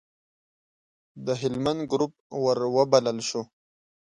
[1.25, 2.13] د هلمند ګروپ
[2.43, 3.41] وروبلل شو.